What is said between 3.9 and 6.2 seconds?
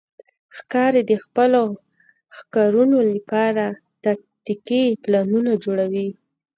تاکتیکي پلانونه جوړوي.